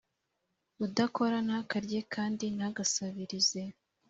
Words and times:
udakora 0.85 1.37
ntakarye 1.45 1.99
kandi 2.13 2.45
ntagasabirize 2.55 3.61